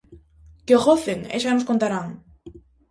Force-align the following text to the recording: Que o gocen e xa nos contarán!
Que 0.65 0.73
o 0.79 0.83
gocen 0.87 1.19
e 1.35 1.37
xa 1.43 1.51
nos 1.55 1.67
contarán! 1.69 2.07